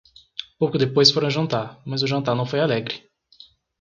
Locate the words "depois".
0.79-1.11